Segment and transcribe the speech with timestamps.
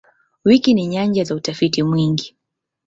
[0.45, 2.35] Wiki ni nyanja za utafiti mwingi.